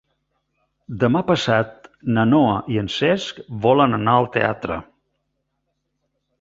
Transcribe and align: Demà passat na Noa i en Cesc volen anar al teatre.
Demà 1.03 1.21
passat 1.27 1.89
na 2.17 2.25
Noa 2.31 2.57
i 2.77 2.81
en 2.85 2.91
Cesc 2.95 3.45
volen 3.69 3.97
anar 4.01 4.19
al 4.23 4.29
teatre. 4.39 4.81